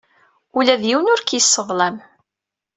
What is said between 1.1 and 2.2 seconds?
ur k-yesseḍlam.